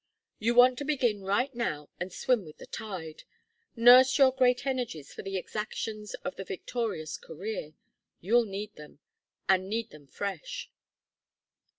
You 0.39 0.55
want 0.55 0.79
to 0.79 0.83
begin 0.83 1.21
right 1.21 1.53
now 1.53 1.89
and 1.99 2.11
swim 2.11 2.43
with 2.43 2.57
the 2.57 2.65
tide. 2.65 3.21
Nurse 3.75 4.17
your 4.17 4.31
great 4.31 4.65
energies 4.65 5.13
for 5.13 5.21
the 5.21 5.37
exactions 5.37 6.15
of 6.25 6.37
the 6.37 6.43
victorious 6.43 7.17
career. 7.19 7.75
You'll 8.19 8.45
need 8.45 8.73
them. 8.77 8.97
And 9.47 9.69
need 9.69 9.91
them 9.91 10.07
fresh." 10.07 10.71